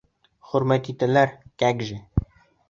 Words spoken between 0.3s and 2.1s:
Хөрмәт итәләр, кәк же...